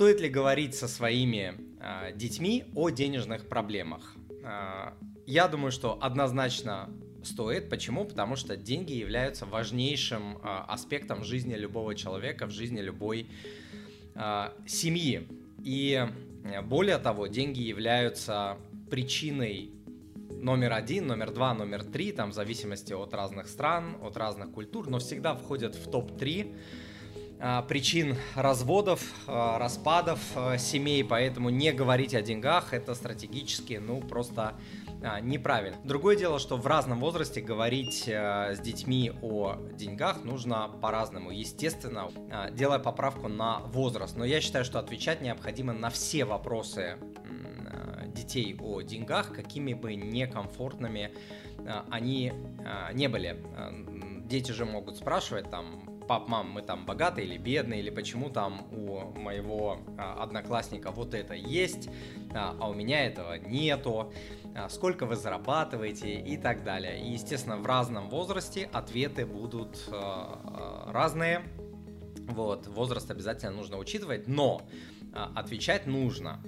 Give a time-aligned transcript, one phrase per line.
[0.00, 4.14] Стоит ли говорить со своими э, детьми о денежных проблемах?
[4.42, 4.92] Э,
[5.26, 6.88] я думаю, что однозначно
[7.22, 7.68] стоит.
[7.68, 8.06] Почему?
[8.06, 13.26] Потому что деньги являются важнейшим э, аспектом жизни любого человека, в жизни любой
[14.14, 15.28] э, семьи.
[15.62, 16.08] И
[16.64, 18.56] более того, деньги являются
[18.90, 19.70] причиной
[20.30, 24.88] номер один, номер два, номер три, там в зависимости от разных стран, от разных культур,
[24.88, 26.89] но всегда входят в топ-3 а,
[27.68, 34.54] причин разводов, а, распадов а, семей, поэтому не говорить о деньгах это стратегически, ну, просто
[35.22, 35.78] неправильно.
[35.82, 41.30] Другое дело, что в разном возрасте говорить с детьми о деньгах нужно по-разному.
[41.30, 42.10] Естественно,
[42.52, 44.14] делая поправку на возраст.
[44.18, 46.98] Но я считаю, что отвечать необходимо на все вопросы
[48.08, 51.12] детей о деньгах, какими бы некомфортными
[51.88, 52.34] они
[52.92, 53.42] не были.
[54.26, 58.66] Дети же могут спрашивать там, пап, мам, мы там богатые или бедные, или почему там
[58.72, 61.88] у моего а, одноклассника вот это есть,
[62.34, 64.12] а, а у меня этого нету,
[64.56, 67.00] а, сколько вы зарабатываете и так далее.
[67.00, 69.88] И, естественно, в разном возрасте ответы будут
[70.88, 71.42] разные.
[72.26, 74.62] Вот, возраст обязательно нужно учитывать, но
[75.12, 76.42] отвечать нужно.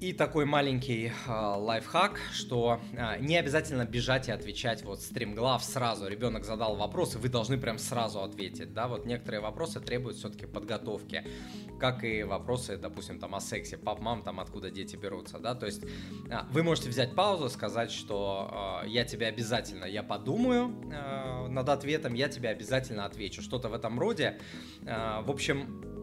[0.00, 6.06] И такой маленький э, лайфхак, что э, не обязательно бежать и отвечать вот стримглав сразу.
[6.06, 10.46] Ребенок задал вопрос, и вы должны прям сразу ответить, да, вот некоторые вопросы требуют все-таки
[10.46, 11.26] подготовки,
[11.80, 15.66] как и вопросы, допустим, там о сексе, пап, мам, там откуда дети берутся, да, то
[15.66, 21.48] есть э, вы можете взять паузу, сказать, что э, я тебе обязательно, я подумаю э,
[21.48, 24.38] над ответом, я тебе обязательно отвечу, что-то в этом роде.
[24.82, 25.98] Э, в общем,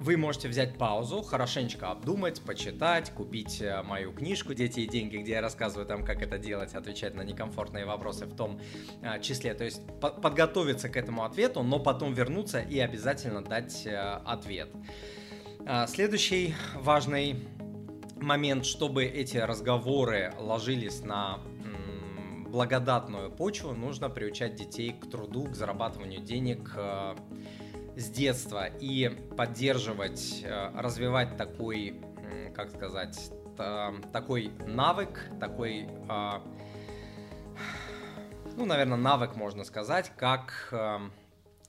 [0.00, 5.32] вы можете взять паузу, хорошенечко обдумать, почитать, купить э, мою книжку «Дети и деньги», где
[5.32, 8.60] я рассказываю там, как это делать, отвечать на некомфортные вопросы в том
[9.02, 9.54] э, числе.
[9.54, 14.68] То есть подготовиться к этому ответу, но потом вернуться и обязательно дать ответ.
[15.86, 17.48] Следующий важный
[18.16, 21.40] момент, чтобы эти разговоры ложились на
[22.48, 26.76] благодатную почву, нужно приучать детей к труду, к зарабатыванию денег,
[27.96, 32.00] с детства и поддерживать, э, развивать такой,
[32.54, 33.30] как сказать,
[34.12, 36.42] такой навык, такой, а,
[38.56, 40.98] ну, наверное, навык можно сказать, как э,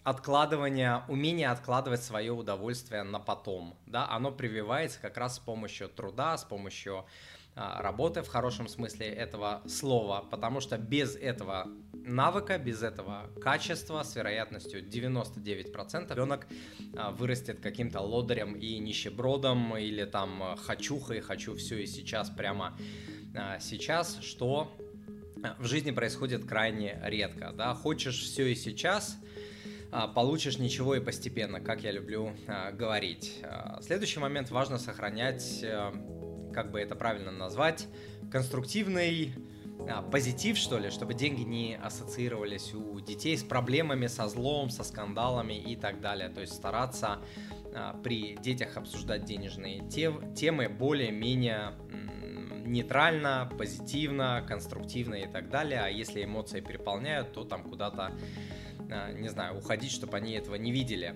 [0.03, 6.37] откладывание, умение откладывать свое удовольствие на потом, да, оно прививается как раз с помощью труда,
[6.37, 7.05] с помощью
[7.55, 14.15] работы в хорошем смысле этого слова, потому что без этого навыка, без этого качества с
[14.15, 16.47] вероятностью 99% ребенок
[16.95, 22.77] а, вырастет каким-то лодырем и нищебродом или там хочухой, хочу все и сейчас, прямо
[23.35, 24.75] а, сейчас, что
[25.59, 29.17] в жизни происходит крайне редко, да, хочешь все и сейчас,
[30.13, 32.35] получишь ничего и постепенно, как я люблю
[32.73, 33.41] говорить.
[33.81, 34.49] Следующий момент.
[34.49, 35.63] Важно сохранять
[36.55, 37.87] как бы это правильно назвать,
[38.31, 39.33] конструктивный
[39.89, 44.85] а, позитив, что ли, чтобы деньги не ассоциировались у детей с проблемами, со злом, со
[44.85, 46.29] скандалами и так далее.
[46.29, 47.19] То есть стараться
[47.75, 51.73] а, при детях обсуждать денежные тем, темы более-менее
[52.65, 55.81] нейтрально, позитивно, конструктивно и так далее.
[55.81, 58.13] А если эмоции переполняют, то там куда-то,
[58.89, 61.15] а, не знаю, уходить, чтобы они этого не видели.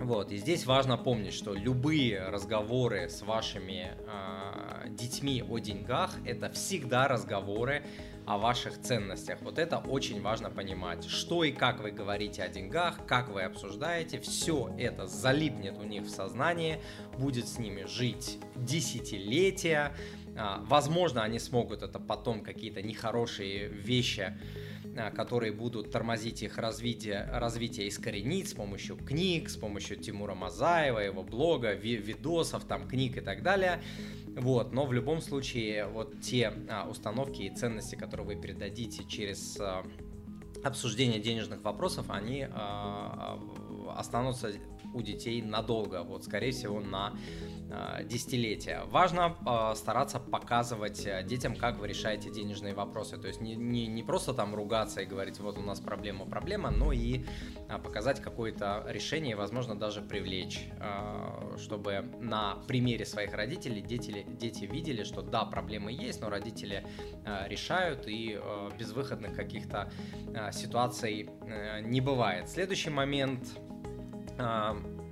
[0.00, 6.48] Вот, и здесь важно помнить, что любые разговоры с вашими э, детьми о деньгах это
[6.48, 7.84] всегда разговоры
[8.24, 9.42] о ваших ценностях.
[9.42, 11.04] Вот это очень важно понимать.
[11.04, 16.04] Что и как вы говорите о деньгах, как вы обсуждаете, все это залипнет у них
[16.04, 16.80] в сознании,
[17.18, 19.94] будет с ними жить десятилетия.
[20.34, 24.34] Э, возможно, они смогут это потом какие-то нехорошие вещи
[25.14, 31.22] которые будут тормозить их развитие, развитие искоренить с помощью книг, с помощью Тимура Мазаева, его
[31.22, 33.82] блога, ви видосов, там, книг и так далее.
[34.36, 39.58] Вот, но в любом случае, вот те а, установки и ценности, которые вы передадите через
[39.60, 39.84] а,
[40.62, 43.40] обсуждение денежных вопросов, они а,
[43.96, 44.52] останутся
[44.94, 47.14] у детей надолго, вот, скорее всего, на
[47.70, 48.82] э, десятилетия.
[48.86, 53.86] Важно э, стараться показывать э, детям, как вы решаете денежные вопросы, то есть не, не,
[53.86, 57.24] не просто там ругаться и говорить, вот у нас проблема, проблема, но и
[57.68, 64.64] э, показать какое-то решение, возможно, даже привлечь, э, чтобы на примере своих родителей дети, дети
[64.64, 66.84] видели, что да, проблемы есть, но родители
[67.24, 69.90] э, решают и э, безвыходных каких-то
[70.34, 72.48] э, ситуаций э, не бывает.
[72.48, 73.40] Следующий момент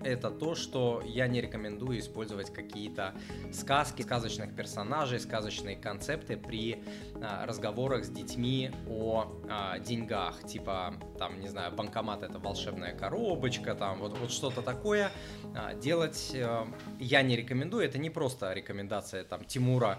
[0.03, 3.15] это то, что я не рекомендую использовать какие-то
[3.53, 6.83] сказки, сказочных персонажей, сказочные концепты при
[7.21, 10.45] а, разговорах с детьми о а, деньгах.
[10.47, 15.11] Типа, там, не знаю, банкомат это волшебная коробочка, там вот, вот что-то такое.
[15.55, 16.69] А, делать а,
[17.01, 17.85] я не рекомендую.
[17.85, 19.99] Это не просто рекомендация там Тимура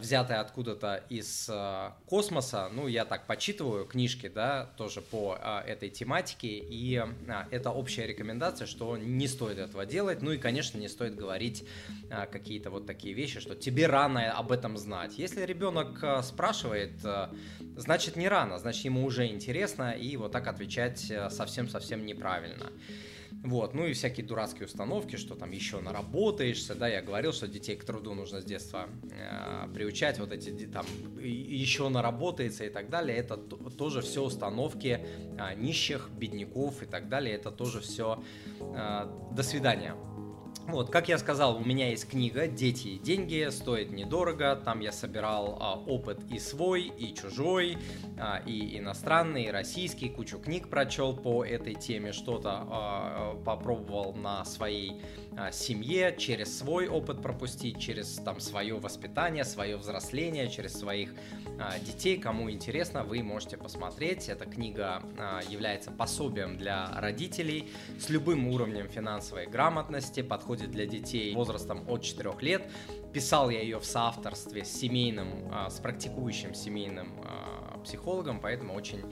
[0.00, 2.68] взятая откуда-то из э, космоса.
[2.72, 7.02] Ну, я так почитываю книжки, да, тоже по э, этой тематике, и
[7.50, 10.22] это общая рекомендация, что не стоит этого делать.
[10.22, 11.64] Ну и, конечно, не стоит говорить
[12.30, 15.18] какие-то вот такие вещи, что тебе рано об этом знать.
[15.18, 16.92] Если ребенок спрашивает,
[17.76, 22.72] значит не рано, значит ему уже интересно, и вот так отвечать совсем-совсем неправильно.
[23.44, 27.76] Вот, ну и всякие дурацкие установки, что там еще наработаешься, да, я говорил, что детей
[27.76, 30.86] к труду нужно с детства э, приучать, вот эти там
[31.18, 35.00] еще наработается и так далее, это тоже все установки
[35.38, 38.22] э, нищих, бедняков и так далее, это тоже все
[38.60, 39.94] э, до свидания.
[40.68, 44.90] Вот, как я сказал, у меня есть книга «Дети и деньги», стоит недорого, там я
[44.90, 47.78] собирал а, опыт и свой, и чужой,
[48.18, 54.44] а, и иностранный, и российский, кучу книг прочел по этой теме, что-то а, попробовал на
[54.44, 55.00] своей
[55.36, 61.14] а, семье через свой опыт пропустить, через там свое воспитание, свое взросление, через своих
[61.60, 62.18] а, детей.
[62.18, 64.28] Кому интересно, вы можете посмотреть.
[64.28, 67.70] Эта книга а, является пособием для родителей
[68.00, 72.70] с любым уровнем финансовой грамотности, подходит для детей возрастом от 4 лет.
[73.12, 77.24] Писал я ее в соавторстве с семейным, с практикующим семейным
[77.84, 79.04] психологом, поэтому очень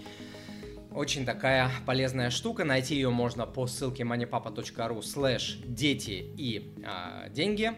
[0.95, 2.65] очень такая полезная штука.
[2.65, 7.73] Найти ее можно по ссылке moneypapa.ru слэш дети и а, деньги.